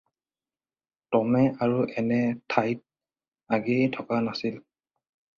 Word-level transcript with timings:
টমে 1.15 1.41
আৰু 1.65 1.83
এনে 2.01 2.17
ঠাইত 2.53 2.81
আগেয়ে 3.57 3.91
থকা 3.99 4.23
নাছিল। 4.29 4.57